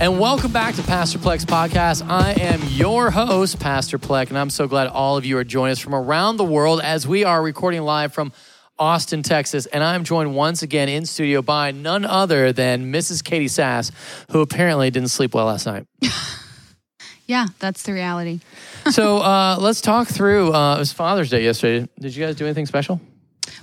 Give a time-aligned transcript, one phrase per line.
[0.00, 2.08] And welcome back to Pastor Plek's Podcast.
[2.08, 5.72] I am your host, Pastor Plek, and I'm so glad all of you are joining
[5.72, 8.32] us from around the world as we are recording live from
[8.78, 9.66] Austin, Texas.
[9.66, 13.22] And I'm joined once again in studio by none other than Mrs.
[13.22, 13.92] Catie Sas,
[14.30, 15.86] who apparently didn't sleep well last night.
[17.26, 18.40] Yeah, that's the reality.
[18.90, 20.52] so uh, let's talk through.
[20.52, 21.88] Uh, it was Father's Day yesterday.
[22.00, 23.00] Did you guys do anything special?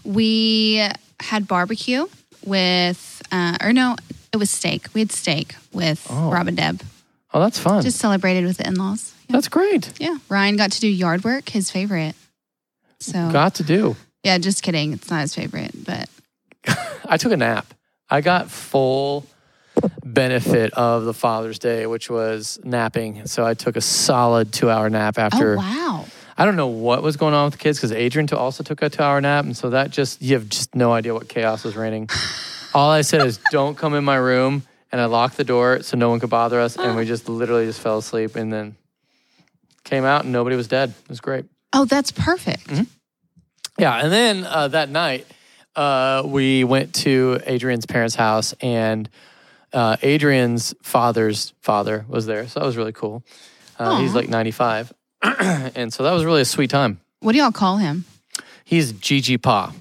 [0.06, 0.88] We
[1.20, 2.06] had barbecue
[2.46, 3.98] with, uh, or no,
[4.38, 4.88] it was steak.
[4.94, 6.30] We had steak with Oh.
[6.32, 6.82] Rob and Deb.
[7.34, 7.82] Oh, that's fun.
[7.84, 9.14] Just celebrated with the in laws.
[9.30, 9.92] that's great.
[10.00, 10.18] Yeah.
[10.30, 12.16] Ryan got to do yard work, his favorite.
[13.00, 13.96] So, Got to do.
[14.24, 14.94] yeah, just kidding.
[14.94, 16.10] It's not his favorite, but
[17.06, 17.74] I took a nap.
[18.10, 19.26] I got full
[20.04, 23.28] benefit of the Father's Day, which was napping.
[23.28, 25.54] So I took a solid two hour nap oh, after.
[25.54, 26.06] oh, wow.
[26.38, 28.90] I don't know what was going on with the kids because Adrian also took a
[28.90, 29.46] two hour nap.
[29.46, 32.10] And so that just, you have just no idea what chaos was reigning.
[32.74, 34.64] All I said is, don't come in my room.
[34.90, 36.78] And I locked the door so no one could bother us.
[36.78, 38.76] And we just literally just fell asleep and then
[39.84, 40.94] came out and nobody was dead.
[41.04, 41.46] It was great.
[41.74, 42.68] Oh, that's perfect.
[42.68, 42.84] Mm-hmm.
[43.78, 45.28] Yeah, and then uh, that night
[45.76, 49.08] uh, we went to Adrian's parents' house, and
[49.72, 53.24] uh, Adrian's father's father was there, so that was really cool.
[53.78, 57.00] Uh, he's like ninety five, and so that was really a sweet time.
[57.20, 58.06] What do y'all call him?
[58.66, 59.74] He's Gigi Pa,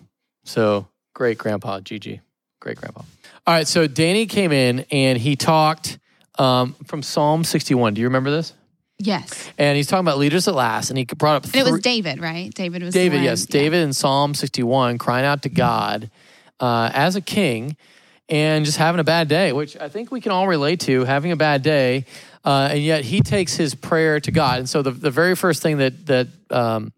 [0.45, 2.21] so great grandpa Gigi,
[2.67, 3.03] great grandpa.
[3.47, 5.99] All right, so Danny came in and he talked
[6.37, 7.95] um, from Psalm sixty one.
[7.95, 8.53] Do you remember this?
[8.99, 9.51] Yes.
[9.59, 11.45] And he's talking about leaders at last, and he brought up.
[11.45, 12.53] And it was David, right?
[12.53, 13.53] David was the David, one- yes, yeah.
[13.53, 16.11] David in Psalm 61 crying out to God
[16.61, 17.77] uh, as a king
[18.29, 21.31] and just having a bad day, which I think we can all relate to having
[21.31, 22.07] a bad day.
[22.45, 24.61] Uh, and yet he takes his prayer to God.
[24.61, 26.93] And so the, the very first thing that, that um,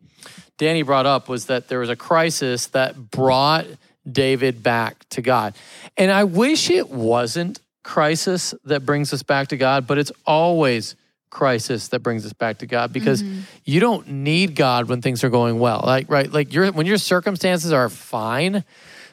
[0.57, 3.67] Danny brought up was that there was a crisis that brought
[4.13, 5.55] David back to God.
[5.97, 10.95] And I wish it wasn't crisis that brings us back to God, but it's always
[11.31, 13.23] crisis that brings us back to God because
[13.65, 15.83] you don't need God when things are going well.
[15.85, 18.65] Like right, like your when your circumstances are fine,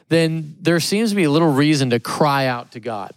[0.08, 3.12] then there seems to be a little reason to cry out to God,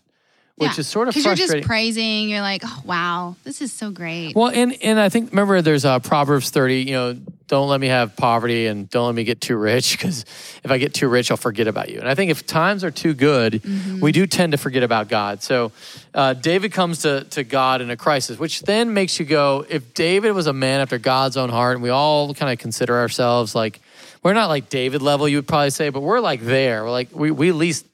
[0.56, 0.80] which Yeah.
[0.82, 2.30] is sort of Because you're just praising.
[2.30, 4.36] You're like, oh, wow, this is so great.
[4.36, 6.82] Well, and and I think remember there's uh, Proverbs thirty.
[6.82, 7.18] You know,
[7.50, 10.22] don't let me have poverty and don't let me get too rich because
[10.64, 12.00] if I get too rich, I'll forget about you.
[12.00, 13.64] And I think if times are too good,
[14.00, 15.42] we do tend to forget about God.
[15.42, 15.72] So
[16.14, 19.96] uh, David comes to to God in a crisis, which then makes you go, if
[19.96, 23.56] David was a man after God's own heart, and we all kind of consider ourselves
[23.56, 23.82] like
[24.22, 26.84] we're not like David level, you would probably say, but we're like there.
[26.84, 27.86] We're like we we at least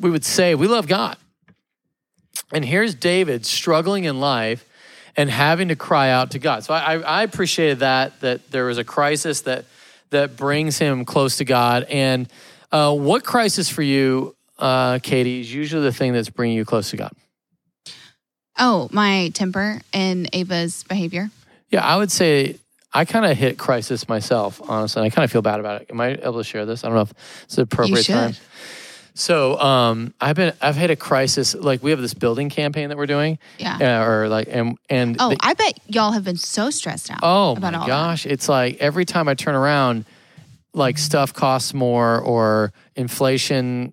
[0.00, 1.16] we would say we love God.
[2.52, 4.68] And here's David struggling in life
[5.16, 6.64] and having to cry out to God.
[6.64, 9.64] So I, I appreciated that that there was a crisis that
[10.10, 11.84] that brings him close to God.
[11.84, 12.28] And
[12.70, 16.90] uh, what crisis for you, uh, Catie, is usually the thing that's bringing you close
[16.90, 17.12] to God?
[18.58, 21.30] oh, my temper and Ava's behavior.
[21.70, 22.56] Yeah, I would say
[22.92, 25.02] I kind of hit crisis myself, honestly.
[25.02, 25.90] And I kind of feel bad about it.
[25.90, 26.84] Am I able to share this?
[26.84, 27.12] I don't know if
[27.44, 28.34] it's the appropriate time.
[29.16, 31.54] So um, I've been I've hit a crisis.
[31.54, 34.00] Like we have this building campaign that we're doing, Yeah.
[34.02, 37.20] uh, or like and and Oh, the- I bet y'all have been so stressed out.
[37.22, 37.90] Oh about my all that.
[37.90, 38.26] gosh.
[38.26, 40.04] It's like every time I turn around,
[40.72, 43.92] like stuff costs more or inflation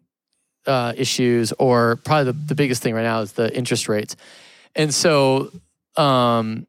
[0.65, 4.15] uh, issues, or probably the, the biggest thing right now is the interest rates.
[4.75, 5.51] And so,
[5.97, 6.65] um,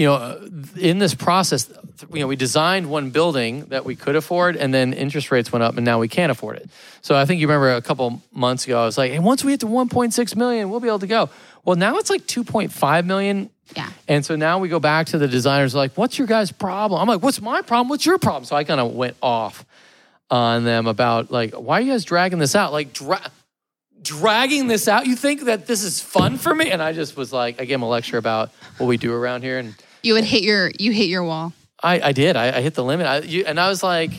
[0.00, 0.40] you know,
[0.76, 1.70] in this process,
[2.10, 5.62] you know, we designed one building that we could afford, and then interest rates went
[5.62, 6.70] up, and now we can't afford it.
[7.02, 9.50] So I think you remember a couple months ago, I was like, "Hey, once we
[9.52, 11.28] hit to 1.6 million, we'll be able to go."
[11.66, 13.90] Well, now it's like 2.5 million Yeah.
[14.08, 16.98] and so now we go back to the designers like, what's your guys' problem?
[16.98, 17.90] I'm like, what's my problem?
[17.90, 18.46] What's your problem?
[18.46, 19.66] So I kind of went off
[20.30, 22.72] on them about like, why are you guys dragging this out?
[22.72, 23.30] Like dra-
[24.02, 25.06] dragging this out?
[25.06, 26.70] You think that this is fun for me?
[26.70, 29.42] And I just was like, I gave them a lecture about what we do around
[29.42, 29.58] here.
[29.58, 31.52] And You would hit your you hit your wall.
[31.82, 32.36] I, I did.
[32.36, 33.06] I, I hit the limit.
[33.06, 34.10] I, you, and I was like,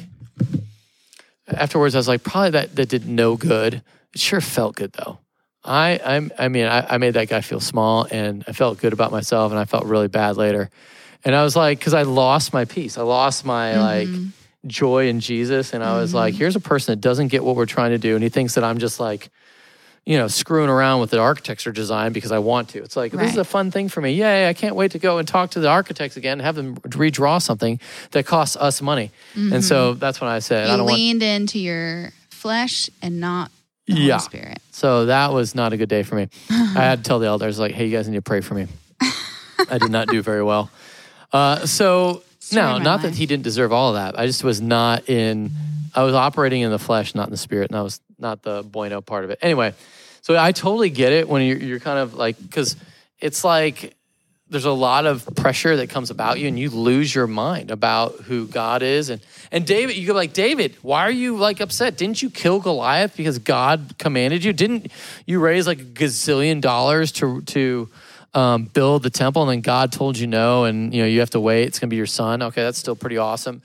[1.47, 3.75] afterwards, I was like, probably that, that did no good.
[4.13, 5.19] It sure felt good though.
[5.63, 8.93] I, I'm, I mean, I, I made that guy feel small and I felt good
[8.93, 10.71] about myself and I felt really bad later.
[11.23, 12.97] And I was like, because I lost my peace.
[12.97, 14.23] I lost my mm-hmm.
[14.23, 14.31] like
[14.65, 15.73] joy in Jesus.
[15.73, 16.17] And I was mm-hmm.
[16.17, 18.15] like, here's a person that doesn't get what we're trying to do.
[18.15, 19.29] And he thinks that I'm just like,
[20.05, 22.79] you know, screwing around with the architecture design because I want to.
[22.81, 24.13] It's like, this is a fun thing for me.
[24.13, 26.75] Yay, I can't wait to go and talk to the architects again and have them
[26.77, 27.79] redraw something
[28.11, 29.11] that costs us money.
[29.35, 30.97] And so that's when I said, I don't want.
[30.97, 33.51] leaned into your flesh and not
[33.85, 34.17] the Yeah.
[34.17, 34.59] Holy Spirit.
[34.71, 36.29] So that was not a good day for me.
[36.49, 38.67] I had to tell the elders, like, hey, you guys need to pray for me.
[39.69, 40.69] I did not do very well.
[41.33, 44.19] Uh, so, Story no, not that he didn't deserve all of that.
[44.19, 45.51] I just was not in,
[45.95, 47.69] I was operating in the flesh, not in the spirit.
[47.71, 49.39] And I was not the bueno part of it.
[49.41, 49.73] Anyway,
[50.21, 52.75] so I totally get it when you're, you're kind of like because
[53.19, 53.95] it's like
[54.49, 58.15] there's a lot of pressure that comes about you and you lose your mind about
[58.15, 59.09] who God is.
[59.09, 59.21] And
[59.51, 61.97] and David you go like David why are you like upset?
[61.97, 64.53] Didn't you kill Goliath because God commanded you?
[64.53, 64.91] Didn't
[65.25, 67.89] you raise like a gazillion dollars to to
[68.33, 71.31] um, build the temple and then God told you no and you know you have
[71.31, 73.61] to wait it's gonna be your son okay that's still pretty awesome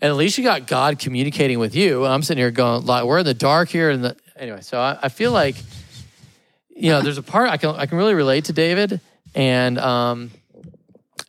[0.00, 3.20] and at least you got God communicating with you I'm sitting here going like we're
[3.20, 5.56] in the dark here and anyway so I, I feel like
[6.68, 9.00] you know there's a part I can I can really relate to David
[9.34, 10.30] and um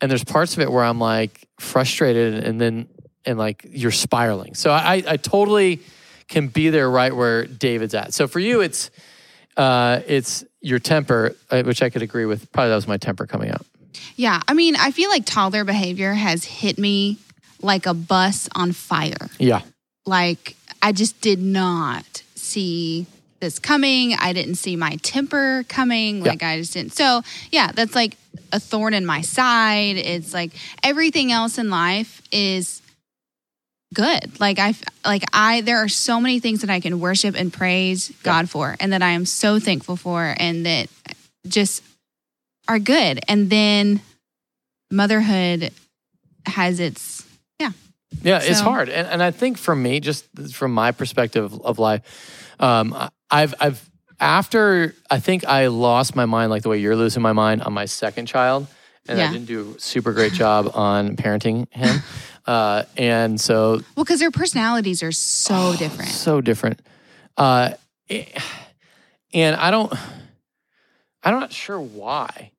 [0.02, 2.90] and there's parts of it where I'm like frustrated and then
[3.26, 4.56] and like you're spiraling.
[4.56, 5.80] So I I totally
[6.28, 8.14] can be there right where David's at.
[8.14, 8.90] So for you it's
[9.58, 12.52] uh it's your temper, uh, which I could agree with.
[12.52, 13.66] Probably that was my temper coming out.
[14.16, 14.42] Yeah.
[14.48, 17.18] I mean, I feel like toddler behavior has hit me
[17.62, 19.30] like a bus on fire.
[19.40, 19.62] Yeah.
[20.06, 23.06] Like I just did not see
[23.40, 24.14] this coming.
[24.14, 26.24] I didn't see my temper coming.
[26.24, 26.94] Like I just didn't.
[26.94, 28.18] So yeah, that's like
[28.52, 29.98] a thorn in my side.
[29.98, 30.52] It's like
[30.84, 32.82] everything else in life is
[33.94, 34.40] good.
[34.40, 38.12] Like I like I there are so many things that I can worship and praise
[38.24, 40.88] God for and that I am so thankful for and that
[41.48, 41.84] just
[42.68, 43.20] are good.
[43.28, 44.02] And then
[44.92, 45.72] motherhood
[46.46, 47.26] has its
[47.60, 47.72] yeah.
[48.24, 52.56] Yeah, it's hard, and and I think for me, just from my perspective of life,
[52.60, 52.96] um,
[53.30, 53.90] I've I've
[54.20, 57.74] after I think I lost my mind like the way you're losing my mind on
[57.74, 58.68] my second child,
[59.08, 62.02] and I didn't do a super great job on parenting him,
[62.46, 66.10] uh, and so Well, because their personalities are so different.
[66.12, 66.80] so different,
[67.38, 67.72] uh,
[68.10, 68.26] eh,
[69.34, 69.92] and I don't,
[71.24, 72.52] I'm not sure why.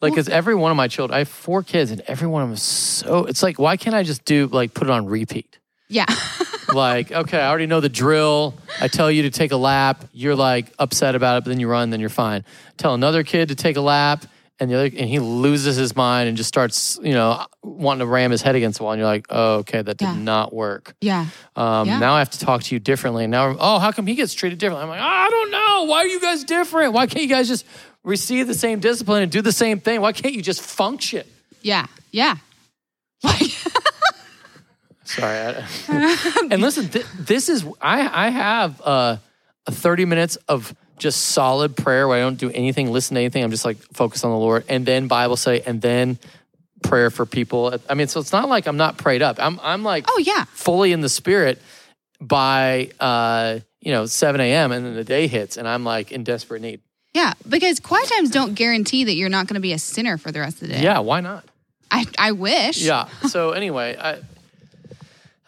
[0.00, 2.42] Like, Well- because every one of my children, I have four kids, and every one
[2.42, 3.24] of them is so.
[3.26, 5.58] It's like, why can't I just do like put it on repeat?
[5.88, 6.06] Yeah.
[6.72, 8.54] like, okay, I already know the drill.
[8.80, 10.04] I tell you to take a lap.
[10.12, 12.44] You're like upset about it, but then you run, then you're fine.
[12.78, 14.24] Tell another kid to take a lap,
[14.60, 18.06] and the other, and he loses his mind and just starts, you know, wanting to
[18.06, 18.92] ram his head against the wall.
[18.92, 20.14] And you're like, oh, okay, that did Yeah.
[20.14, 20.94] not work.
[21.00, 21.26] yeah.
[21.56, 21.98] Um, Yeah.
[21.98, 23.26] Now I have to talk to you differently.
[23.26, 24.82] Now, oh, how come he gets treated differently?
[24.84, 25.84] I'm like, I don't know.
[25.90, 26.92] Why are you guys different?
[26.92, 27.64] Why can't you guys just
[28.04, 30.00] receive the same discipline and do the same thing?
[30.02, 31.26] Why can't you just function?
[31.62, 31.86] Yeah.
[32.12, 32.36] Yeah.
[33.22, 33.42] Like,
[35.04, 35.38] Sorry.
[35.88, 39.16] I- and listen, th- this is I I have uh,
[39.66, 43.42] a 30 minutes of just solid prayer where I don't do anything, listen to anything.
[43.42, 46.18] I'm just like focused on the Lord, and then Bible study, and then
[46.82, 47.76] prayer for people.
[47.88, 49.36] I mean, so it's not like I'm not prayed up.
[49.40, 50.44] I'm I'm like oh yeah.
[50.52, 51.60] fully in the spirit
[52.20, 54.70] by uh, you know 7 a.m.
[54.70, 56.80] and then the day hits, and I'm like in desperate need.
[57.14, 57.32] Yeah.
[57.48, 60.40] Because quiet times don't guarantee that you're not going to be a sinner for the
[60.40, 60.82] rest of the day.
[60.82, 61.44] Yeah, why not?
[61.90, 62.80] I, I wish.
[62.80, 63.08] Yeah.
[63.28, 64.20] So anyway, I,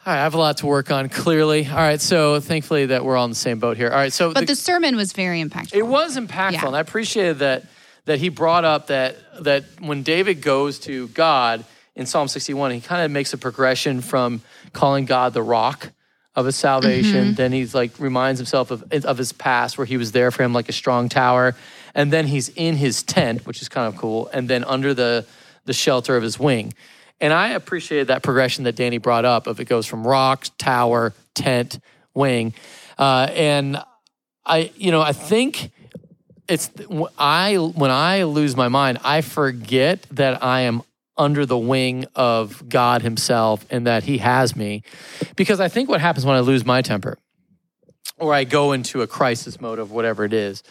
[0.05, 1.09] I have a lot to work on.
[1.09, 2.01] Clearly, all right.
[2.01, 3.89] So thankfully that we're all in the same boat here.
[3.89, 4.13] All right.
[4.13, 5.75] So But the- the sermon was very impactful.
[5.75, 6.67] It was impactful, Yeah.
[6.67, 7.65] and I appreciated that
[8.05, 11.65] that he brought up that that when David goes to God
[11.95, 14.41] in Psalm 61, he kind of makes a progression from
[14.73, 15.93] calling God the rock
[16.35, 17.27] of his salvation.
[17.27, 17.35] Mm-hmm.
[17.35, 20.53] Then he's like reminds himself of of his past where he was there for him
[20.53, 21.55] like a strong tower,
[21.95, 25.25] and then he's in his tent, which is kind of cool, and then under the
[25.65, 26.75] the shelter of his wing.
[27.23, 31.15] And I appreciated that progression that Danny brought up of it goes from rock, tower,
[31.35, 31.79] tent,
[32.15, 32.53] wing.
[32.99, 33.79] Uh, and
[34.45, 35.71] I, you know, I think
[36.49, 36.69] it's
[37.17, 40.83] I when I lose my mind, I forget that I am
[41.17, 44.83] under the wing of God Himself and that He has me,
[45.37, 47.19] because I think what happens when I lose my temper,
[48.19, 50.65] or I go into a crisis mode of whatever it is,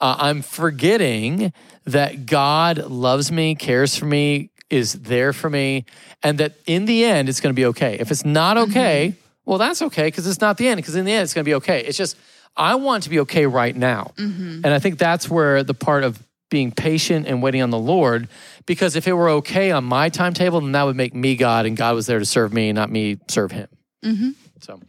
[0.00, 1.52] uh, I'm forgetting
[1.84, 5.84] that God loves me, cares for me, is there for me,
[6.22, 7.96] and that in the end it's going to be okay.
[7.98, 10.78] If it's not okay, well, that's okay because it's not the end.
[10.78, 11.80] Because in the end, it's going to be okay.
[11.80, 12.16] It's just
[12.56, 14.12] I want to be okay right now,
[14.64, 18.28] and I think that's where the part of being patient and waiting on the Lord.
[18.66, 21.76] Because if it were okay on my timetable, then that would make me God, and
[21.76, 23.68] God was there to serve me, not me serve Him.
[24.60, 24.80] So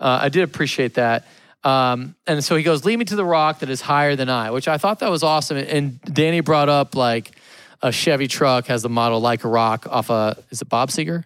[0.00, 1.26] uh, I did appreciate that.
[1.62, 4.50] Um, and so he goes, Lead me to the rock that is higher than I,
[4.50, 5.58] which I thought that was awesome.
[5.58, 7.32] And Danny brought up like
[7.82, 11.24] a Chevy truck has the model like a rock off a, is it Bob Seger?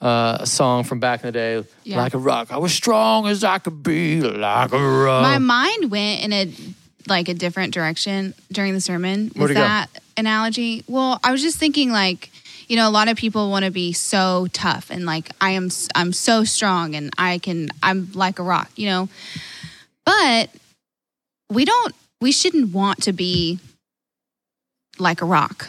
[0.00, 1.96] Uh, a song from back in the day, Yeah.
[1.98, 2.50] like a rock.
[2.50, 5.22] I was strong as I could be, like a rock.
[5.22, 6.52] My mind went in a
[7.08, 9.60] like a different direction during the sermon Where'd with it go?
[9.60, 10.82] that analogy.
[10.88, 12.30] Well, I was just thinking like,
[12.68, 15.68] you know, a lot of people want to be so tough and like I am
[15.94, 19.08] i'm so strong and I can I'm like a rock, you know.
[20.04, 20.50] But
[21.50, 23.58] we don't we shouldn't want to be
[24.98, 25.68] like a rock.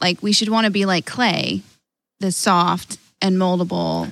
[0.00, 1.62] Like we should want to be like clay,
[2.20, 4.10] that's soft and moldable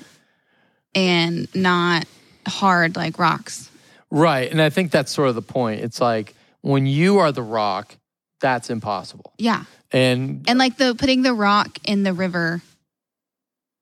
[0.95, 2.07] and not
[2.47, 3.71] hard like rocks.
[4.11, 4.50] Right.
[4.50, 5.81] And I think that's sort of the point.
[5.81, 7.97] It's like when you are the rock,
[8.40, 9.33] that's impossible.
[9.38, 9.64] Yeah.
[9.93, 12.62] And And like the putting the rock in the river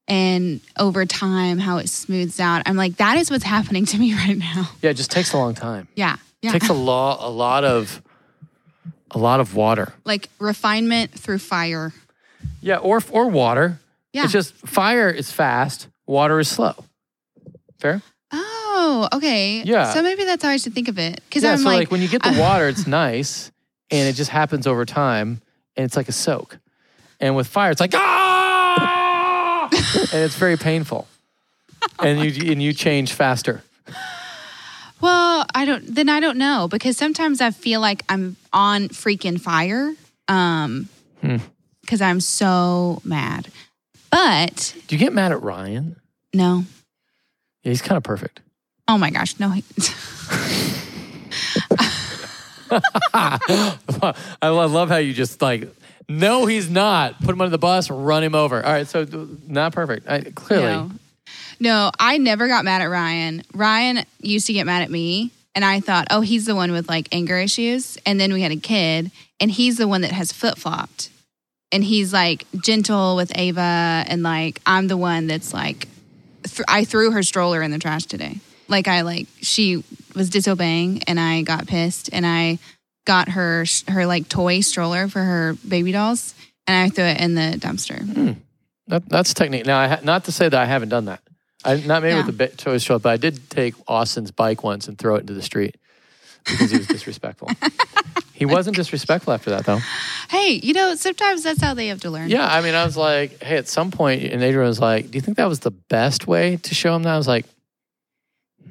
[0.06, 2.62] and over time how it smooths out.
[2.66, 4.68] I'm like, that is what's happening to me right now.
[4.82, 5.88] yeah, it just takes a long time.
[5.94, 6.14] Yeah.
[6.14, 6.52] It Yeah.
[6.52, 8.02] takes a lot a lot of
[9.14, 9.92] a lot of water.
[10.04, 11.92] like refinement through fire.
[12.60, 13.78] Yeah, or or water.
[14.12, 14.24] Yeah.
[14.24, 16.74] It's just fire is fast, water is slow.
[17.78, 18.02] Fair?
[18.32, 19.62] Oh, okay.
[19.64, 19.92] Yeah.
[19.92, 21.20] So maybe that's how I should think of it.
[21.28, 23.50] Because Yeah, I'm so like, like, when you get the water, it's nice
[23.90, 25.40] and it just happens over time
[25.76, 26.58] and it's like a soak.
[27.20, 29.68] And with fire, it's like ah
[30.12, 31.06] and it's very painful.
[31.98, 33.62] And you and you change faster.
[35.04, 35.94] Well, I don't.
[35.94, 39.92] Then I don't know because sometimes I feel like I'm on freaking fire.
[40.28, 40.88] Um,
[41.20, 41.36] Hmm.
[41.82, 43.48] because I'm so mad.
[44.10, 45.96] But Do you get mad at Ryan?
[46.32, 46.64] no.
[47.62, 48.40] Yeah, he's kind of perfect.
[48.88, 49.48] Oh my gosh, no.
[49.50, 49.64] he-
[53.14, 55.68] I love how you just like,
[56.08, 57.18] no, he's not.
[57.20, 58.64] Put him under the bus, run him over.
[58.64, 59.06] All right, so
[59.46, 60.08] not perfect.
[60.08, 60.90] I, clearly, No.
[61.60, 63.42] No, I never got mad at Ryan.
[63.54, 66.88] Ryan used to get mad at me, and I thought, oh, he's the one with
[66.88, 67.96] like anger issues.
[68.04, 71.10] And then we had a kid, and he's the one that has flip flopped.
[71.72, 75.88] And he's like gentle with Ava, and like I'm the one that's like,
[76.44, 78.38] th- I threw her stroller in the trash today.
[78.68, 79.82] Like I like she
[80.14, 82.58] was disobeying, and I got pissed, and I
[83.06, 86.34] got her her like toy stroller for her baby dolls,
[86.66, 88.00] and I threw it in the dumpster.
[88.00, 88.32] Hmm.
[88.88, 89.66] That, that's technique.
[89.66, 91.20] Now, I ha- not to say that I haven't done that.
[91.64, 92.26] I not maybe Yeah.
[92.26, 95.32] with the toy show, but I did take Austin's bike once and throw it into
[95.34, 95.76] the street
[96.44, 97.50] because he was disrespectful.
[98.34, 99.78] he wasn't disrespectful after that, though.
[100.28, 102.28] Hey, you know, sometimes that's how they have to learn.
[102.28, 105.16] Yeah, I mean, I was like, hey, at some point, and Adrian was like, do
[105.16, 107.14] you think that was the best way to show him that?
[107.14, 107.46] I was like,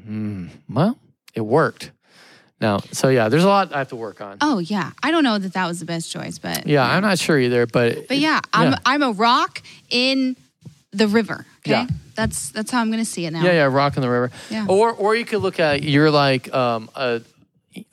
[0.05, 0.97] hmm, well,
[1.33, 1.91] it worked.
[2.63, 4.37] Now, so yeah, there's a lot I have to work on.
[4.39, 7.19] Oh yeah, I don't know that that was the best choice, but Yeah, I'm not
[7.19, 8.77] sure either, but But yeah, I'm Yeah.
[8.85, 10.37] I'm a rock in
[10.91, 11.45] the river.
[11.59, 11.87] Okay, Yeah.
[12.15, 13.43] that's that's how I'm gonna see it now.
[13.43, 14.31] yeah, yeah, rock in the river.
[14.49, 14.65] Yeah.
[14.69, 17.21] Or or you could look at you're like um, a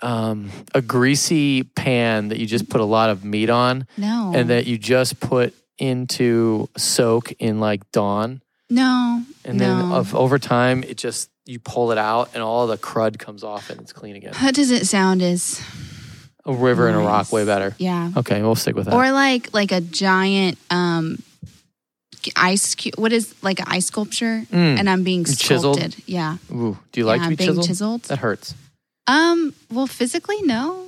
[0.02, 4.50] um, a greasy pan that you just put a lot of meat on, No, and
[4.50, 10.84] that you just put into soak in like dawn, no, and then of, over time
[10.84, 14.16] it just you pull it out and all the crud comes off and it's clean
[14.16, 14.32] again.
[14.40, 15.60] that doesn't sound as
[16.46, 17.74] A river and a rock way better.
[17.78, 18.10] yeah.
[18.16, 18.94] Okay, we'll stick with that.
[18.94, 21.22] Or like like a giant um
[22.36, 22.96] ice cube.
[22.98, 24.44] What is like an ice sculpture?
[24.52, 24.78] Mm.
[24.78, 25.76] And I'm being Chiseled?
[25.76, 26.02] sculpted.
[26.06, 27.66] Yeah, Ooh, do you like yeah, to be being chiseled?
[27.66, 28.02] chiseled.
[28.04, 28.54] That hurts.
[29.06, 30.86] Um, well, physically, no.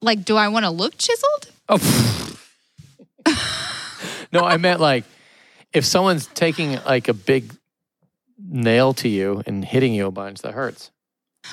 [0.00, 1.50] Like, do I want to look chiseled?
[1.68, 2.36] Oh.
[4.32, 5.04] no, I meant like
[5.72, 7.52] if someone's taking like a big
[8.48, 10.90] nail to you and hitting you a bunch, that hurts.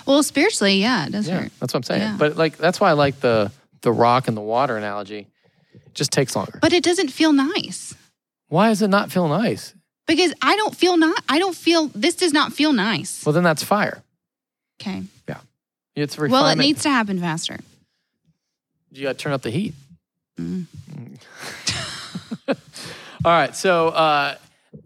[0.05, 1.51] Well, spiritually, yeah, it does Yeah, hurt.
[1.59, 2.01] that's what I'm saying.
[2.01, 2.15] Yeah.
[2.17, 5.27] But like that's why I like the the rock and the water analogy.
[5.73, 6.59] It just takes longer.
[6.61, 7.95] But it doesn't feel nice.
[8.49, 9.73] Why does it not feel nice?
[10.07, 11.23] because I don't feel not.
[11.29, 13.23] I don't feel this does not feel nice.
[13.25, 14.01] Well, then that's fire.
[14.81, 15.03] Okay.
[15.27, 15.37] Yeah.
[15.95, 17.59] It's Well, it needs to happen faster.
[18.91, 19.73] you got to turn up the heat.
[20.39, 20.65] Mm.
[22.47, 22.55] All
[23.25, 23.55] right.
[23.55, 24.35] So uh,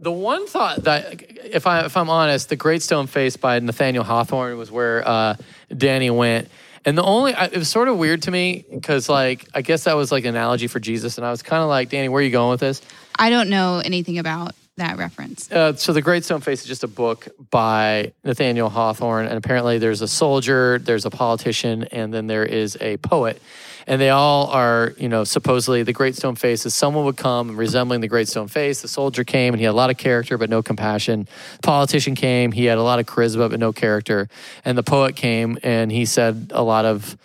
[0.04, 4.04] the one thought that, if I if I'm honest, the Great Stone Face by Nathaniel
[4.04, 5.36] Hawthorne was where uh,
[5.76, 6.50] Danny went.
[6.86, 9.96] And the only it was sort of weird to me because like I guess that
[9.96, 12.24] was like an analogy for Jesus, and I was kind of like, Danny, where are
[12.24, 12.82] you going with this?
[13.18, 15.52] I don't know anything about that reference.
[15.52, 19.78] Uh, so the Great Stone Face is just a book by Nathaniel Hawthorne, and apparently
[19.78, 23.40] there's a soldier, there's a politician, and then there is a poet,
[23.86, 27.56] and they all are, you know, supposedly the Great Stone Face is someone would come
[27.56, 28.82] resembling the Great Stone Face.
[28.82, 31.28] The soldier came and he had a lot of character but no compassion.
[31.62, 34.28] Politician came, he had a lot of charisma but no character,
[34.66, 37.16] and the poet came and he said a lot of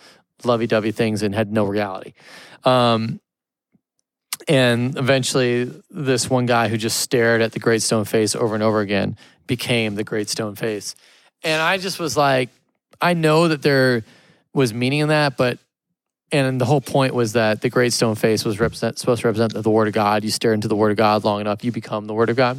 [0.43, 2.13] lovey-dovey things and had no reality.
[2.63, 3.19] Um,
[4.49, 8.63] and eventually, this one guy who just stared at the Great Stone Face over and
[8.63, 9.15] over again
[9.45, 10.95] became the Great Stone Face.
[11.43, 12.49] And I just was like,
[12.99, 14.03] I know that there
[14.51, 15.59] was meaning in that, but
[16.31, 19.53] and the whole point was that the Great Stone Face was represent, supposed to represent
[19.53, 20.23] the Word of God.
[20.23, 22.57] You stare into the Word of God long enough, you become the Word of God.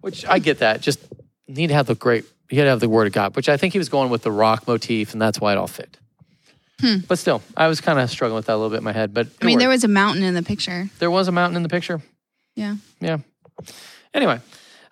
[0.00, 0.80] Which I get that.
[0.80, 0.98] Just
[1.46, 2.24] need to have the great.
[2.50, 3.36] You got to have the Word of God.
[3.36, 5.68] Which I think he was going with the rock motif, and that's why it all
[5.68, 5.98] fit.
[6.80, 6.98] Hmm.
[7.08, 9.12] But still, I was kind of struggling with that a little bit in my head.
[9.12, 10.88] But I mean, there was a mountain in the picture.
[10.98, 12.00] there was a mountain in the picture.
[12.54, 12.76] Yeah.
[13.00, 13.18] Yeah.
[14.14, 14.40] Anyway,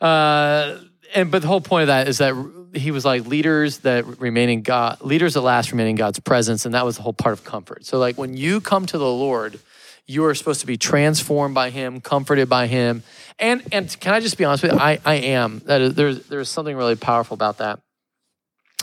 [0.00, 0.78] uh,
[1.14, 2.34] and but the whole point of that is that
[2.74, 6.66] he was like leaders that remain in God, leaders that last remain in God's presence,
[6.66, 7.86] and that was the whole part of comfort.
[7.86, 9.58] So like when you come to the Lord,
[10.06, 13.02] you are supposed to be transformed by Him, comforted by Him,
[13.38, 14.78] and and can I just be honest with you?
[14.78, 17.80] I I am that is, there's there's something really powerful about that.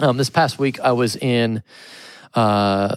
[0.01, 1.63] Um, this past week, I was in
[2.33, 2.95] uh,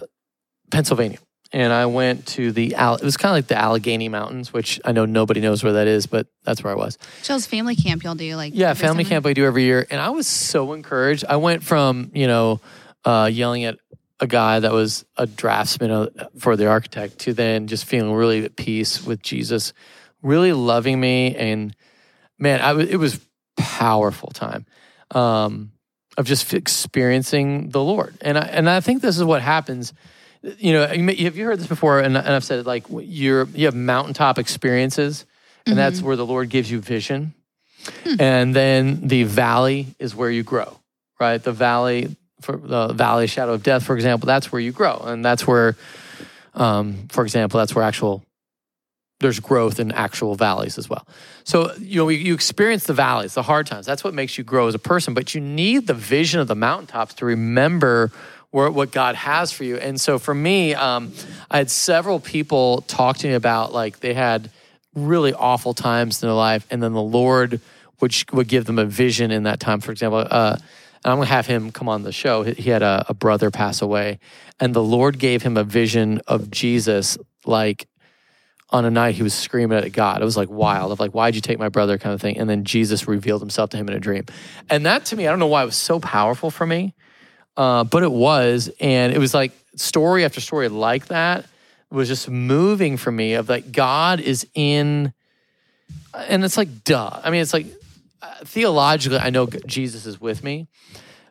[0.71, 1.19] Pennsylvania,
[1.51, 4.91] and I went to the it was kind of like the Allegheny Mountains, which I
[4.91, 6.97] know nobody knows where that is, but that's where I was.
[7.23, 9.09] Chill's family camp y'all do like Yeah, family summer?
[9.09, 11.25] camp I do every year, and I was so encouraged.
[11.27, 12.59] I went from you know
[13.05, 13.77] uh, yelling at
[14.19, 16.07] a guy that was a draftsman uh,
[16.39, 19.73] for the architect to then just feeling really at peace with Jesus,
[20.21, 21.75] really loving me, and
[22.39, 23.19] man, I w- it was
[23.55, 24.65] powerful time
[25.11, 25.71] um,
[26.17, 29.93] of just experiencing the Lord, and I, and I think this is what happens.
[30.41, 31.99] You know, you may- have you heard this before?
[31.99, 35.25] And, and I've said it like you're you have mountaintop experiences,
[35.65, 37.33] and that's where the Lord gives you vision.
[38.19, 40.77] And then the valley is where you grow
[41.19, 41.41] right?
[41.41, 44.97] The valley for the valley shadow of death for example that's where you grow.
[44.97, 45.75] And that's where
[46.53, 48.23] um, for example that's where actual
[49.19, 51.07] there's growth in actual valleys as well
[51.43, 54.67] so you know you experience the valleys the hard times that's what makes you grow
[54.67, 58.11] as a person but you need the vision of the mountaintops to remember
[58.51, 61.11] where, what god has for you and so for me um,
[61.51, 64.49] i had several people talk to me about like they had
[64.97, 67.61] really awful times in their life, and then the Lord
[68.01, 69.79] would would give them a vision in that time.
[69.79, 70.57] For example, uh,
[71.03, 72.43] and I'm gonna have him come on the show.
[72.43, 74.19] He he had a, a brother pass away,
[74.59, 77.87] and the Lord gave him a vision of Jesus, like
[78.69, 80.21] on a night he was screaming at God.
[80.21, 82.37] It was like wild, of like, why'd you take my brother, kind of thing.
[82.37, 84.25] And then Jesus revealed himself to him in a dream,
[84.69, 86.93] and that to me, I don't know why it was so powerful for me,
[87.55, 91.45] uh, but it was, and it was like story after story like that
[91.89, 95.13] was just moving for me of like God is in,
[96.13, 97.21] and it's like duh.
[97.23, 97.67] I mean, it's like
[98.21, 100.67] uh, theologically, I know Jesus is with me,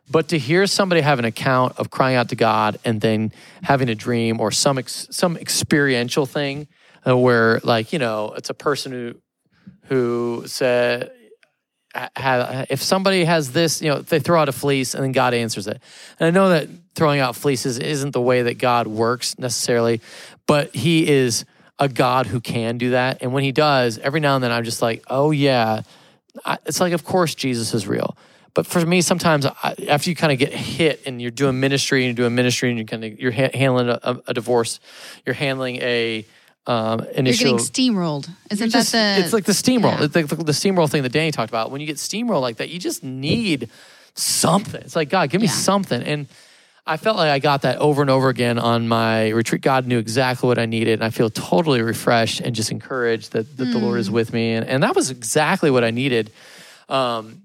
[0.09, 3.89] but to hear somebody have an account of crying out to God and then having
[3.89, 6.76] a dream or some ex, some experiential thing uh,
[7.07, 9.15] Uh, where like you know it's a person who
[9.83, 11.11] who said
[11.95, 15.67] if somebody has this, you know, they throw out a fleece and then God answers
[15.67, 15.81] it.
[16.19, 20.01] And I know that throwing out fleeces isn't the way that God works necessarily,
[20.45, 21.45] but He is
[21.79, 23.21] a God who can do that.
[23.21, 25.81] And when He does, every now and then I'm just like, oh yeah,
[26.45, 28.17] I, it's like, of course Jesus is real.
[28.53, 32.05] But for me, sometimes I, after you kind of get hit and you're doing ministry
[32.05, 34.79] and you're doing ministry and you're kind of you're ha- handling a, a divorce,
[35.25, 36.25] you're handling a
[36.67, 38.29] um, You're getting steamrolled.
[38.51, 39.23] Isn't just- that the?
[39.23, 39.97] it's like the steamroll.
[39.97, 40.03] yeah.
[40.03, 41.71] It's like the, the steamroll thing that Danny talked about.
[41.71, 43.69] When you get steamroll like that, you just need
[44.15, 44.81] something.
[44.81, 45.53] It's like God, give me Yeah.
[45.53, 46.01] something.
[46.03, 46.27] And
[46.85, 49.61] I felt like I got that over and over again on my retreat.
[49.61, 53.57] God knew exactly what I needed, and I feel totally refreshed and just encouraged that,
[53.57, 54.53] that the Lord is with me.
[54.53, 56.31] And, and that was exactly what I needed.
[56.89, 57.41] Um,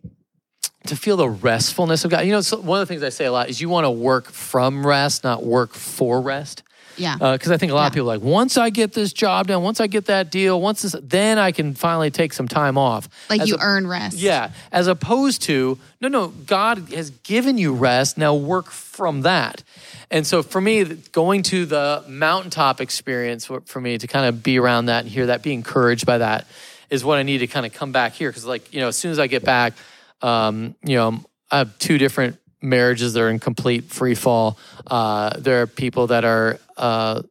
[0.86, 2.20] to feel the restfulness of God.
[2.26, 3.90] You know, so one of the things I say a lot is you want to
[3.90, 6.62] work from rest, not work for rest
[6.96, 7.16] yeah.
[7.16, 9.62] because I think a lot of people are like once I get this job done,
[9.62, 13.08] once I get that deal, once this, then I can finally take some time off.
[13.30, 14.16] like As you a- earn rest.
[14.18, 18.18] yeah, as opposed to no, no, God has given you rest.
[18.18, 19.62] Now work from that.
[20.10, 24.42] And so for me, going to the mountaintop experience for for me to kind of
[24.42, 26.46] be around that and hear that, be encouraged by that,
[26.90, 28.96] is what I need to kind of come back here because like you know, as
[28.96, 29.72] soon as I get back,
[30.20, 34.58] um, you know, I have two different marriages that are in complete free fall.
[34.86, 36.58] Uh, there are people that are.
[36.76, 37.22] Uh,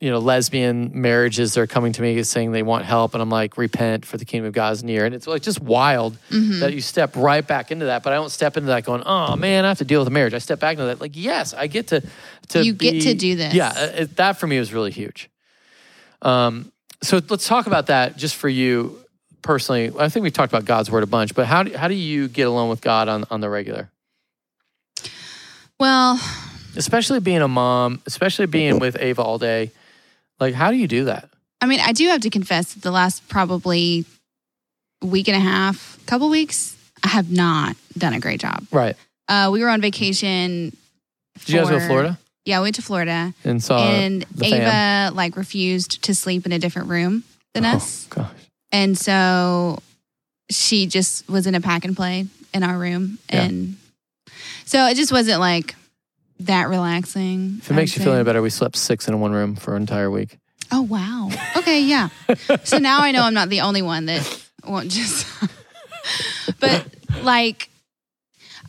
[0.00, 3.14] you know, lesbian marriages, they're coming to me saying they want help.
[3.14, 5.06] And I'm like, repent for the kingdom of God is near.
[5.06, 6.60] And it's like just wild Mm-hmm.
[6.60, 8.02] that you step right back into that.
[8.02, 10.10] But I don't step into that going, oh man, I have to deal with a
[10.10, 10.34] marriage.
[10.34, 12.02] I step back into that like, yes, I get to,
[12.48, 13.54] to You get to do this.
[13.54, 13.68] Yeah.
[13.74, 15.30] uh, It, that for me was really huge.
[16.20, 18.98] Um, so let's talk about that just for you
[19.40, 19.90] personally.
[19.98, 22.28] I think we've talked about God's word a bunch, but how do, how do you
[22.28, 23.90] get alone with God on, on the regular?
[25.78, 26.20] Well,
[26.76, 29.70] Especially being a mom, especially being with Ava all day.
[30.40, 31.28] Like, how do you do that?
[31.60, 34.04] I mean, I do have to confess that the last probably
[35.00, 38.66] week and a half, couple weeks, I have not done a great job.
[38.72, 38.96] Right.
[39.28, 40.76] Uh, we were on vacation.
[41.44, 44.56] Did you guys go to Florida Yeah, we went to Florida, and saw and Ava
[44.66, 45.14] fam?
[45.14, 47.22] like refused to sleep in a different room
[47.54, 48.30] than us, Oh, gosh.
[48.72, 49.78] and so
[50.50, 53.42] she just was in a pack and play in our room, Yeah.
[53.44, 53.76] and
[54.64, 55.74] so it just wasn't like
[56.40, 57.56] that relaxing.
[57.58, 59.82] If it makes you feel any better, we slept six in one room for an
[59.82, 60.38] entire week.
[60.72, 61.30] Oh wow.
[61.56, 62.08] Okay, yeah.
[62.64, 65.26] so now I know I'm not the only one that won't just.
[66.60, 66.86] but
[67.22, 67.68] like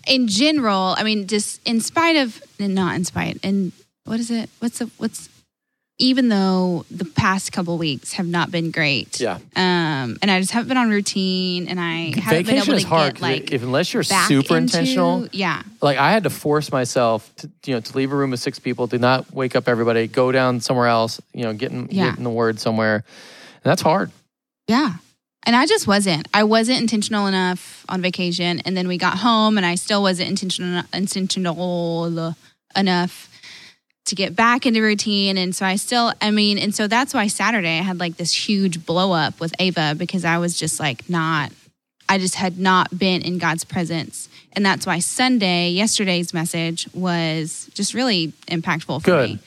[0.07, 3.71] in general, I mean, just in spite of, and not in spite, and
[4.05, 4.49] what is it?
[4.59, 5.29] What's the what's?
[5.97, 9.39] Even though the past couple weeks have not been great, Yeah.
[9.55, 12.83] um, and I just haven't been on routine, and I haven't been Vacation able is
[12.83, 15.27] to hard get 'cause like if unless you're back super into- intentional.
[15.31, 18.39] Yeah, Like I had to force myself to you know to leave a room with
[18.39, 22.09] six people, to not wake up everybody, go down somewhere else, you know, getting Yeah.
[22.09, 24.11] getting the word somewhere, and that's hard.
[24.67, 24.93] Yeah.
[25.47, 26.27] And I just wasn't.
[26.33, 28.61] I wasn't intentional enough on vacation.
[28.65, 32.33] And then we got home and I still wasn't intentional intentional
[32.75, 33.29] enough
[34.05, 35.37] to get back into routine.
[35.37, 38.31] And so I still, I mean, and so that's why Saturday I had like this
[38.31, 41.51] huge blow up with Ava because I was just like not,
[42.07, 44.29] I just had not been in God's presence.
[44.53, 49.29] And that's why Sunday, yesterday's message was just really impactful for Good.
[49.31, 49.39] me.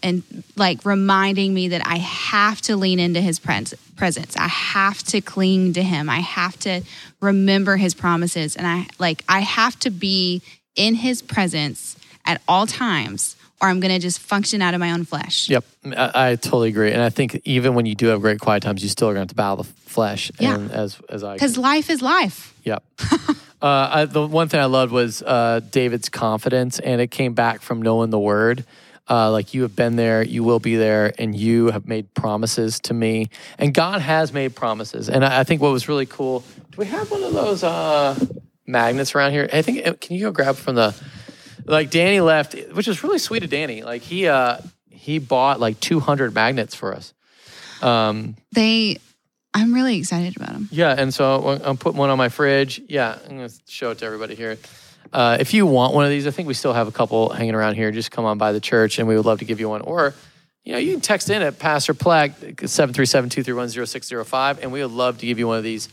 [0.00, 4.36] And like reminding me that I have to lean into his pres- presence.
[4.36, 6.08] I have to cling to him.
[6.08, 6.82] I have to
[7.20, 8.54] remember his promises.
[8.54, 10.42] And I like, I have to be
[10.76, 11.96] in his presence
[12.28, 15.48] at all times or I'm going to just function out of my own flesh.
[15.48, 15.64] Yep,
[15.96, 18.82] I, I, totally agree, and I think even when you do have great quiet times,
[18.82, 20.30] you still are going to have to battle the flesh.
[20.38, 20.54] Yeah.
[20.54, 22.54] And as as I because life is life.
[22.64, 22.84] Yep.
[23.30, 27.60] uh, I, the one thing I loved was uh, David's confidence, and it came back
[27.60, 28.64] from knowing the word.
[29.10, 32.78] Uh, like you have been there, you will be there, and you have made promises
[32.78, 33.30] to me.
[33.58, 35.08] And God has made promises.
[35.08, 36.40] And I, I think what was really cool.
[36.40, 38.22] Do we have one of those uh,
[38.66, 39.48] magnets around here?
[39.50, 39.86] I think.
[39.86, 40.94] uh, Can you go grab from the?
[41.68, 43.82] Like Danny left, which is really sweet of Danny.
[43.82, 44.58] Like he uh
[44.90, 47.14] he bought like 200 magnets for us.
[47.80, 48.98] Um, They,
[49.54, 50.68] I'm really excited about them.
[50.72, 52.80] yeah, and so I'm putting one on my fridge.
[52.88, 54.58] Yeah, I'm gonna show it to everybody here.
[55.12, 57.54] Uh, if you want one of these, I think we still have a couple hanging
[57.54, 57.90] around here.
[57.92, 59.80] Just come on by the church, and we would love to give you one.
[59.80, 60.12] Or,
[60.64, 62.32] you know, you can text in at Pastor Plek
[62.66, 65.26] seven three seven two three one zero six zero five, and we would love to
[65.26, 65.88] give you one of these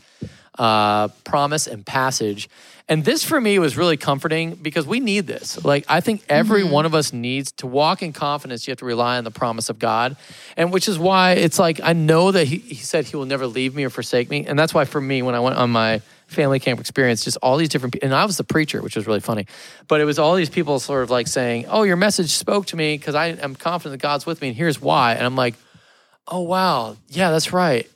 [0.58, 2.48] uh, promise and passage.
[2.88, 5.64] And this for me was really comforting because we need this.
[5.64, 8.66] Like, I think every one of us needs to walk in confidence.
[8.66, 10.16] You have to rely on the promise of God.
[10.56, 13.48] And which is why it's like, I know that he, he said he will never
[13.48, 14.46] leave me or forsake me.
[14.46, 17.56] And that's why for me, when I went on my family camp experience, just all
[17.56, 19.46] these different people, and I was the preacher, which was really funny.
[19.88, 22.76] But it was all these people sort of like saying, Oh, your message spoke to
[22.76, 24.48] me because I am confident that God's with me.
[24.48, 25.14] And here's why.
[25.14, 25.54] And I'm like,
[26.28, 26.96] Oh, wow.
[27.08, 27.90] Yeah, that's right.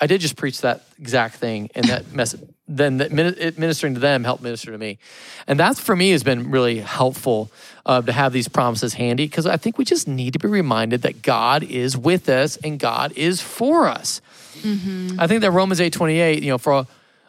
[0.00, 2.40] I did just preach that exact thing, and that message.
[2.70, 4.98] Then that ministering to them helped minister to me,
[5.46, 7.50] and that for me has been really helpful
[7.86, 11.00] uh, to have these promises handy because I think we just need to be reminded
[11.02, 14.20] that God is with us and God is for us.
[15.18, 16.86] I think that Romans eight twenty eight, you know, for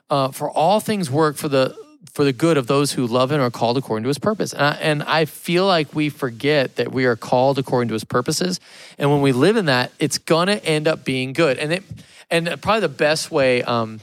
[0.10, 1.73] uh, for all things work for the
[2.13, 4.53] for the good of those who love him and are called according to his purpose.
[4.53, 8.03] And I, and I feel like we forget that we are called according to his
[8.03, 8.60] purposes.
[8.97, 11.58] And when we live in that, it's going to end up being good.
[11.58, 11.84] And it,
[12.29, 13.99] and probably the best way, um,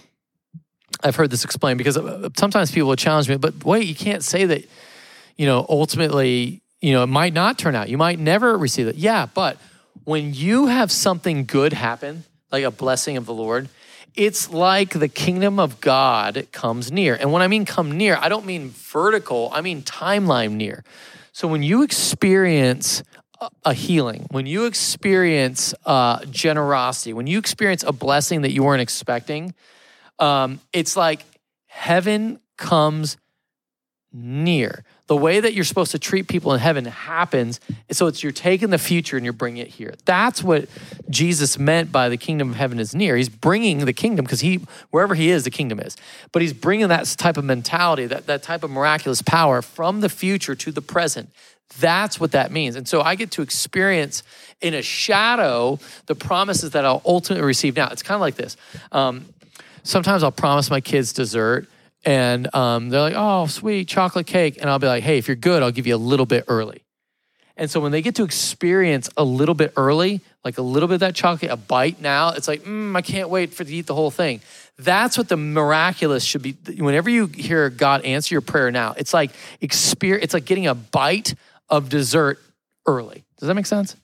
[1.02, 4.24] I've heard this explained because uh, sometimes people will challenge me, but wait, you can't
[4.24, 4.68] say that,
[5.36, 7.88] you know, ultimately, you know, it might not turn out.
[7.88, 8.96] You might never receive it.
[8.96, 9.58] Yeah, but
[10.04, 13.68] when you have something good happen, like a blessing of the Lord,
[14.14, 17.14] it's like the kingdom of God comes near.
[17.14, 20.84] And when I mean come near, I don't mean vertical, I mean timeline near.
[21.32, 23.02] So when you experience
[23.64, 28.83] a- healing, when you experience uh, generosity, when you experience a blessing that you weren't
[28.83, 29.55] expecting,
[30.18, 31.25] um, it's like
[31.66, 33.16] heaven comes
[34.16, 34.85] near.
[35.07, 37.61] The way that you're supposed to treat people in heaven happens.
[37.92, 39.94] So it's you're taking the future and you're bringing it here.
[40.05, 40.68] That's what
[41.09, 43.16] Jesus meant by the kingdom of heaven is near.
[43.16, 45.96] He's bringing the kingdom because he wherever he is, the kingdom is.
[46.33, 50.09] But he's bringing that type of mentality, that that type of miraculous power from the
[50.09, 51.31] future to the present.
[51.79, 52.74] That's what that means.
[52.74, 54.22] And so I get to experience
[54.61, 57.88] in a shadow the promises that I'll ultimately receive now.
[57.92, 58.57] It's kind of like this.
[58.92, 59.26] Um,
[59.83, 61.68] sometimes I'll promise my kids dessert
[62.06, 64.58] and um, they're like, oh, sweet chocolate cake.
[64.60, 66.84] And I'll be like, hey, if you're good, I'll give you a little bit early.
[67.56, 70.94] And so when they get to experience a little bit early, like a little bit
[70.94, 73.86] of that chocolate, a bite now, it's like, mm, I can't wait for to eat
[73.86, 74.40] the whole thing.
[74.78, 76.52] That's what the miraculous should be.
[76.78, 80.24] Whenever you hear God answer your prayer now, it's like experience.
[80.24, 81.34] It's like getting a bite
[81.68, 82.38] of dessert
[82.86, 83.24] early.
[83.38, 83.96] Does that make sense?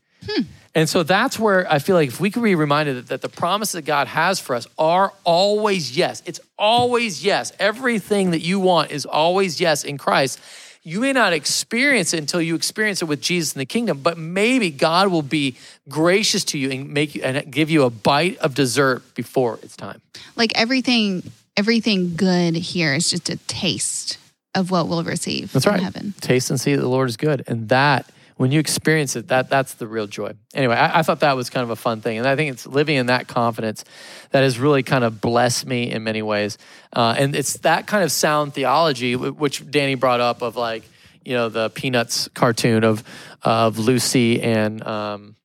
[0.74, 3.74] And so that's where I feel like if we can be reminded that, the promises
[3.74, 6.22] that God has for us are always yes.
[6.24, 7.52] It's always yes.
[7.58, 10.40] Everything that you want is always yes in Christ.
[10.82, 14.18] You may not experience it until you experience it with Jesus in the kingdom, but
[14.18, 15.56] maybe God will be
[15.88, 19.76] gracious to you and make you and give you a bite of dessert before it's
[19.76, 20.00] time.
[20.34, 21.22] Like everything,
[21.56, 24.18] everything good here is just a taste
[24.54, 25.80] of what we'll receive That's right.
[25.80, 26.14] heaven.
[26.20, 27.44] Taste and see that the Lord is good.
[27.46, 28.06] And that,
[28.42, 30.32] when you experience it, that that's the real joy.
[30.52, 32.18] Anyway, I, I thought that was kind of a fun thing.
[32.18, 33.84] And I think it's living in that confidence
[34.32, 36.58] that has really kind of blessed me in many ways.
[36.92, 40.82] Uh, and it's that kind of sound theology, wh- which Danny brought up of like,
[41.24, 43.04] you know, the Peanuts cartoon of
[43.44, 45.36] of Lucy and um,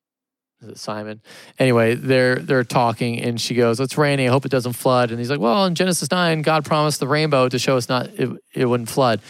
[0.60, 1.22] is it Simon?
[1.60, 4.28] Anyway, they're they're talking, and she goes, "It's raining.
[4.28, 7.06] I hope it doesn't flood." And he's like, "Well, in Genesis nine, God promised the
[7.06, 9.20] rainbow to show us not it, it wouldn't flood."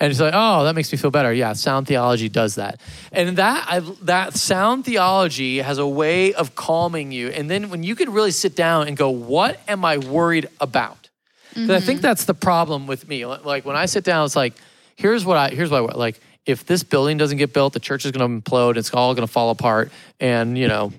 [0.00, 1.32] And it's like, oh, that makes me feel better.
[1.32, 2.80] Yeah, sound theology does that.
[3.10, 7.28] And that I, that sound theology has a way of calming you.
[7.28, 11.08] And then when you could really sit down and go, what am I worried about?
[11.48, 12.02] Because I think mm-hmm.
[12.02, 13.26] that's the problem with me.
[13.26, 14.54] Like when I sit down, it's like,
[14.94, 16.20] here's what I here's what I like.
[16.46, 18.76] If this building doesn't get built, the church is going to implode.
[18.76, 19.90] It's all going to fall apart.
[20.20, 20.92] And you know,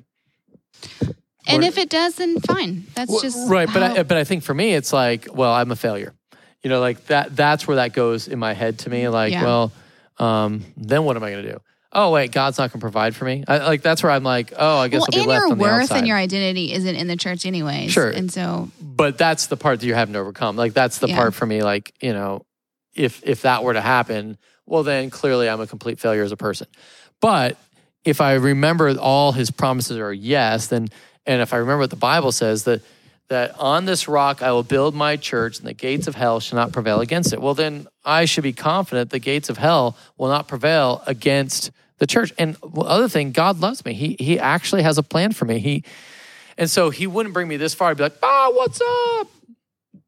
[1.47, 2.85] And if it does, then fine.
[2.95, 3.69] That's Well, just right.
[3.71, 6.13] But I, but I think for me, it's like, well, I'm a failure.
[6.63, 7.35] You know, like that.
[7.35, 9.07] That's where that goes in my head to me.
[9.07, 9.43] Like, Yeah.
[9.43, 9.71] well,
[10.17, 11.59] um, then what am I going to do?
[11.91, 13.43] Oh wait, God's not going to provide for me.
[13.47, 15.57] I, like that's where I'm like, oh, I guess well, I'll be left your on
[15.57, 17.91] the worth and your identity isn't in the church anyways.
[17.91, 18.11] Sure.
[18.11, 20.55] And so but that's the part that you're having to overcome.
[20.55, 21.15] Like that's the Yeah.
[21.15, 21.63] part for me.
[21.63, 22.45] Like you know,
[22.93, 26.37] if if that were to happen, well, then clearly I'm a complete failure as a
[26.37, 26.67] person.
[27.21, 27.57] But
[28.05, 30.89] if I remember all His promises are yes, then
[31.25, 32.81] and if I remember what the Bible says that
[33.29, 36.57] that on this rock I will build my church, and the gates of hell shall
[36.57, 37.41] not prevail against it.
[37.41, 42.07] Well, then I should be confident the gates of hell will not prevail against the
[42.07, 42.33] church.
[42.37, 43.93] And other thing, God loves me.
[43.93, 45.59] He He actually has a plan for me.
[45.59, 45.83] He
[46.57, 49.27] and so he wouldn't bring me this far to be like, ah, what's up?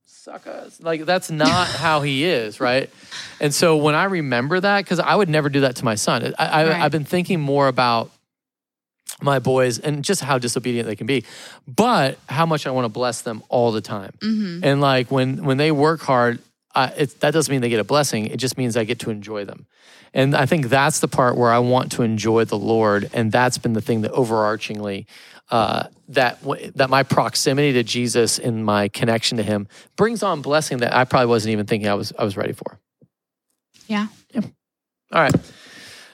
[0.05, 0.81] Suckers.
[0.81, 2.89] Like, that's not how he is, right?
[3.39, 6.34] And so when I remember that, because I would never do that to my son,
[6.38, 6.81] I, I, Right.
[6.81, 8.12] I've been thinking more about
[9.21, 11.24] my boys and just how disobedient they can be,
[11.67, 14.13] but how much I want to bless them all the time.
[14.21, 14.62] mhm.
[14.63, 16.39] And like when when they work hard,
[16.76, 18.28] uh, it, that doesn't mean they get a blessing.
[18.28, 19.65] It just means I get to enjoy them.
[20.13, 23.58] And I think that's the part where I want to enjoy the Lord, and that's
[23.58, 25.06] been the thing that overarchingly
[25.52, 26.39] uh, that
[26.76, 31.06] that my proximity to Jesus and my connection to Him brings on blessing that I
[31.06, 32.80] probably wasn't even thinking I was I was ready for.
[34.34, 34.41] Yeah.
[35.13, 35.36] All right.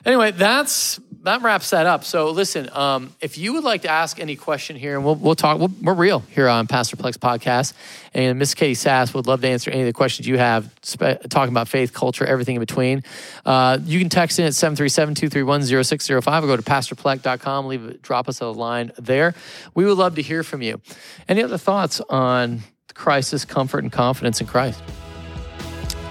[0.05, 2.03] Anyway, that's that wraps that up.
[2.03, 5.35] So listen, um, if you would like to ask any question here, and we'll we'll
[5.35, 5.59] talk.
[5.59, 7.73] We'll, we're real here on Pastor Plek's podcast,
[8.13, 11.21] and Miss Catie Sas would love to answer any of the questions you have, spe-
[11.29, 13.03] talking about faith, culture, everything in between.
[13.45, 17.67] Uh, you can text in at 737-231-0605 or go to pastorplex.com.
[17.67, 19.35] Leave drop us a line there.
[19.75, 20.81] We would love to hear from you.
[21.27, 22.61] Any other thoughts on
[22.93, 24.81] crisis, comfort, and confidence in Christ?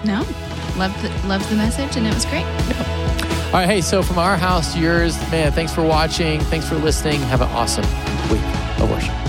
[0.05, 0.25] No.
[0.77, 2.96] Loved the, loved the message and it was great.
[3.47, 6.41] All right, hey, so from our house to yours, man, thanks for watching.
[6.41, 7.21] Thanks for listening.
[7.21, 7.85] Have an awesome
[8.29, 8.43] week
[8.77, 9.26] of worship.